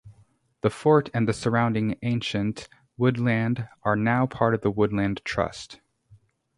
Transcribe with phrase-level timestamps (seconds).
[0.61, 2.67] The fort and the surrounding ancient
[2.97, 5.79] woodland are now part of the Woodland Trust.